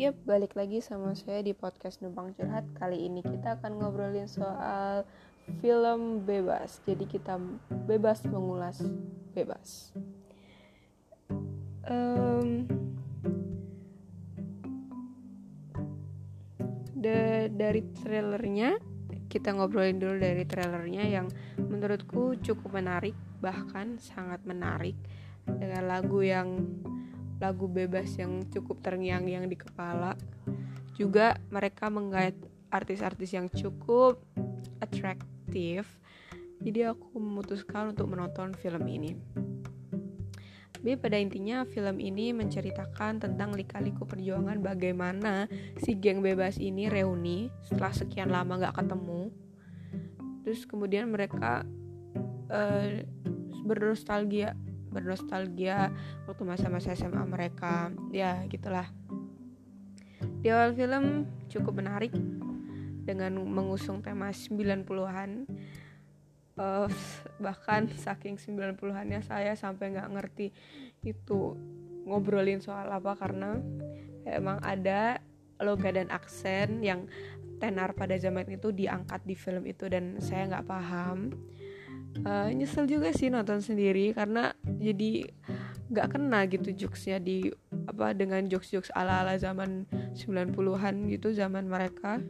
Yap, 0.00 0.16
balik 0.24 0.56
lagi 0.56 0.80
sama 0.80 1.12
saya 1.12 1.44
di 1.44 1.52
podcast 1.52 2.00
Numpang 2.00 2.32
Curhat. 2.32 2.64
Kali 2.72 3.04
ini 3.04 3.20
kita 3.20 3.60
akan 3.60 3.84
ngobrolin 3.84 4.24
soal 4.24 5.04
film 5.60 6.24
bebas. 6.24 6.80
Jadi 6.88 7.04
kita 7.04 7.36
bebas 7.84 8.24
mengulas 8.24 8.80
bebas. 9.36 9.92
Um, 11.84 12.64
de 16.96 17.52
dari 17.52 17.84
trailernya 18.00 18.80
kita 19.28 19.52
ngobrolin 19.52 20.00
dulu 20.00 20.16
dari 20.16 20.48
trailernya 20.48 21.12
yang 21.12 21.28
menurutku 21.60 22.40
cukup 22.40 22.72
menarik 22.72 23.12
bahkan 23.44 24.00
sangat 24.00 24.40
menarik 24.48 24.96
dengan 25.44 25.92
lagu 25.92 26.24
yang 26.24 26.56
lagu 27.40 27.66
bebas 27.66 28.14
yang 28.20 28.44
cukup 28.52 28.84
terngiang-ngiang 28.84 29.48
di 29.48 29.56
kepala. 29.56 30.14
Juga 30.94 31.40
mereka 31.48 31.88
menggait 31.88 32.36
artis-artis 32.68 33.32
yang 33.34 33.48
cukup 33.48 34.20
atraktif. 34.78 35.88
Jadi 36.60 36.84
aku 36.84 37.16
memutuskan 37.16 37.96
untuk 37.96 38.12
menonton 38.12 38.52
film 38.52 38.84
ini. 38.84 39.16
Tapi 40.80 40.96
pada 40.96 41.20
intinya 41.20 41.68
film 41.68 42.00
ini 42.00 42.32
menceritakan 42.32 43.20
tentang 43.20 43.52
lika-liku 43.52 44.08
perjuangan 44.08 44.64
bagaimana 44.64 45.44
si 45.76 45.92
geng 45.92 46.24
bebas 46.24 46.56
ini 46.56 46.88
reuni 46.88 47.52
setelah 47.64 47.92
sekian 47.92 48.32
lama 48.32 48.56
gak 48.56 48.80
ketemu. 48.80 49.28
Terus 50.40 50.64
kemudian 50.64 51.12
mereka 51.12 51.68
uh, 52.48 52.88
bernostalgia 53.64 54.56
bernostalgia 54.90 55.94
waktu 56.26 56.42
masa-masa 56.44 56.92
SMA 56.92 57.22
mereka. 57.26 57.94
Ya 58.10 58.42
gitulah. 58.50 58.90
Di 60.44 60.52
awal 60.52 60.76
film 60.76 61.30
cukup 61.48 61.80
menarik 61.80 62.12
dengan 63.04 63.40
mengusung 63.42 64.04
tema 64.04 64.30
90-an 64.30 65.48
uh, 66.60 66.86
eh, 66.86 66.88
bahkan 67.40 67.88
saking 67.88 68.36
90-annya 68.36 69.24
saya 69.24 69.56
sampai 69.56 69.96
nggak 69.96 70.10
ngerti 70.12 70.52
itu 71.02 71.56
ngobrolin 72.04 72.60
soal 72.60 72.92
apa 72.92 73.16
karena 73.16 73.56
emang 74.28 74.60
ada 74.60 75.20
loga 75.60 75.92
dan 75.92 76.08
aksen 76.12 76.80
yang 76.80 77.08
tenar 77.60 77.92
pada 77.92 78.16
zaman 78.16 78.48
itu 78.48 78.72
diangkat 78.72 79.20
di 79.28 79.36
film 79.36 79.68
itu 79.68 79.84
dan 79.92 80.16
saya 80.20 80.48
nggak 80.48 80.68
paham 80.68 81.36
uh, 82.24 82.48
nyesel 82.52 82.86
juga 82.86 83.14
sih 83.14 83.30
nonton 83.30 83.62
sendiri 83.62 84.12
karena 84.12 84.52
jadi 84.66 85.30
nggak 85.90 86.06
kena 86.14 86.46
gitu 86.46 86.86
jokesnya 86.86 87.18
di 87.18 87.50
apa 87.90 88.14
dengan 88.14 88.46
jokes-jokes 88.46 88.94
ala-ala 88.94 89.34
zaman 89.34 89.86
90-an 90.14 90.94
gitu 91.10 91.34
zaman 91.34 91.66
mereka. 91.66 92.22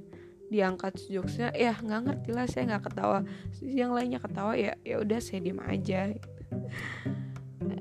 Diangkat 0.50 1.06
jokesnya 1.06 1.54
ya 1.54 1.78
nggak 1.78 2.00
ngerti 2.10 2.30
lah 2.34 2.46
saya 2.48 2.74
nggak 2.74 2.84
ketawa. 2.90 3.18
Yang 3.62 3.90
lainnya 3.94 4.20
ketawa 4.20 4.52
ya 4.58 4.74
ya 4.82 4.96
udah 4.98 5.18
saya 5.22 5.40
diem 5.44 5.60
aja. 5.62 6.00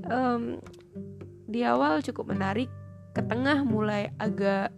Um, 0.10 0.62
di 1.50 1.66
awal 1.66 2.06
cukup 2.06 2.30
menarik 2.30 2.70
ke 3.16 3.26
tengah 3.26 3.66
mulai 3.66 4.14
agak 4.22 4.70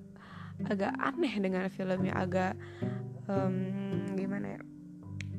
agak 0.70 0.94
aneh 1.02 1.34
dengan 1.42 1.68
filmnya 1.68 2.14
agak 2.16 2.54
um, 3.28 4.06
gimana 4.14 4.56
ya 4.56 4.62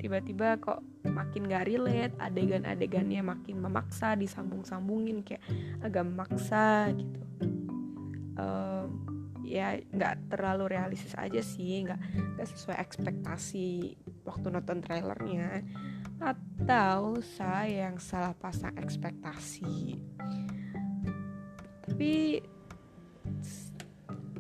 tiba-tiba 0.03 0.59
kok 0.59 0.83
makin 1.07 1.47
gak 1.47 1.71
relate 1.71 2.11
adegan-adegannya 2.19 3.23
makin 3.23 3.63
memaksa 3.63 4.19
disambung-sambungin 4.19 5.23
kayak 5.23 5.47
agak 5.79 6.03
memaksa 6.03 6.91
gitu. 6.91 7.23
Uh, 8.35 8.91
ya 9.47 9.77
nggak 9.79 10.33
terlalu 10.33 10.73
realistis 10.73 11.13
aja 11.13 11.45
sih 11.45 11.85
nggak 11.85 12.01
nggak 12.41 12.49
sesuai 12.49 12.81
ekspektasi 12.83 13.95
waktu 14.27 14.47
nonton 14.51 14.83
trailernya. 14.83 15.63
Atau 16.19 17.23
saya 17.23 17.87
yang 17.87 18.03
salah 18.03 18.35
pasang 18.35 18.75
ekspektasi. 18.75 20.03
Tapi 21.87 22.43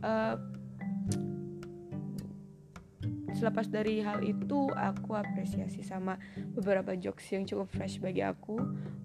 uh, 0.02 0.34
selepas 3.42 3.66
dari 3.66 3.98
hal 3.98 4.22
itu 4.22 4.70
aku 4.70 5.18
apresiasi 5.18 5.82
sama 5.82 6.14
beberapa 6.54 6.94
jokes 6.94 7.26
yang 7.34 7.42
cukup 7.42 7.66
fresh 7.74 7.98
bagi 7.98 8.22
aku. 8.22 8.54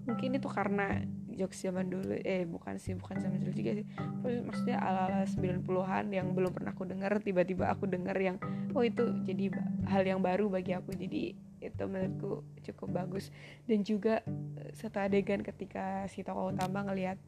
Mungkin 0.06 0.38
itu 0.38 0.46
karena 0.46 1.02
jokes 1.34 1.58
zaman 1.58 1.90
dulu 1.90 2.14
eh 2.22 2.46
bukan 2.46 2.78
sih 2.78 2.94
bukan 2.94 3.18
zaman 3.18 3.42
dulu 3.42 3.50
juga 3.50 3.82
sih. 3.82 3.86
Maksudnya 4.22 4.78
ala-ala 4.78 5.26
90-an 5.26 6.14
yang 6.14 6.38
belum 6.38 6.54
pernah 6.54 6.70
aku 6.70 6.86
dengar 6.86 7.18
tiba-tiba 7.18 7.66
aku 7.66 7.90
dengar 7.90 8.14
yang 8.14 8.38
oh 8.78 8.86
itu 8.86 9.10
jadi 9.26 9.58
hal 9.90 10.06
yang 10.06 10.22
baru 10.22 10.46
bagi 10.46 10.70
aku. 10.70 10.94
Jadi 10.94 11.34
itu 11.58 11.82
menurutku 11.90 12.46
cukup 12.62 12.94
bagus. 12.94 13.34
Dan 13.66 13.82
juga 13.82 14.22
eh, 14.62 14.70
satu 14.70 15.02
adegan 15.02 15.42
ketika 15.42 16.06
si 16.06 16.22
tokoh 16.22 16.54
utama 16.54 16.86
ngelihat 16.86 17.18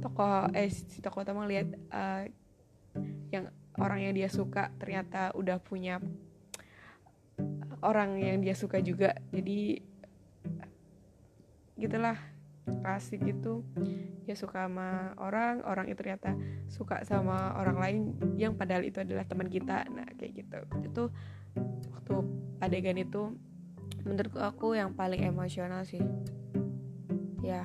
tokoh 0.00 0.48
eh 0.56 0.72
si 0.72 1.04
tokoh 1.04 1.20
utama 1.20 1.44
ngelihat 1.44 1.68
uh, 1.92 2.24
yang 3.28 3.52
orang 3.76 4.08
yang 4.08 4.14
dia 4.16 4.28
suka 4.32 4.72
ternyata 4.80 5.30
udah 5.36 5.60
punya 5.60 6.00
orang 7.80 8.20
yang 8.20 8.38
dia 8.44 8.52
suka 8.56 8.80
juga. 8.80 9.16
Jadi 9.32 9.80
gitulah 11.80 12.16
klasik 12.84 13.24
gitu. 13.24 13.64
Dia 14.28 14.36
suka 14.36 14.68
sama 14.68 15.16
orang 15.18 15.64
orang 15.64 15.88
itu 15.88 15.98
ternyata 15.98 16.36
suka 16.70 17.02
sama 17.02 17.56
orang 17.58 17.76
lain 17.80 17.98
yang 18.36 18.54
padahal 18.54 18.84
itu 18.84 19.00
adalah 19.00 19.24
teman 19.26 19.48
kita. 19.48 19.88
Nah 19.90 20.06
kayak 20.16 20.44
gitu. 20.44 20.58
Itu 20.84 21.02
waktu 21.90 22.14
adegan 22.60 23.00
itu 23.00 23.34
menurut 24.04 24.32
aku 24.38 24.76
yang 24.76 24.92
paling 24.92 25.24
emosional 25.24 25.82
sih. 25.88 26.00
Ya. 27.40 27.64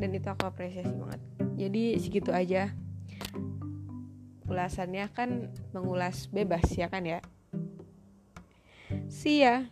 Dan 0.00 0.16
itu 0.16 0.28
aku 0.32 0.48
apresiasi 0.48 0.92
banget. 0.96 1.20
Jadi 1.56 1.84
segitu 2.00 2.32
aja. 2.32 2.72
Ulasannya 4.50 5.06
kan 5.14 5.52
mengulas 5.70 6.26
bebas 6.26 6.66
ya 6.74 6.90
kan 6.90 7.06
ya 7.06 7.22
See 9.08 9.40
ya. 9.40 9.64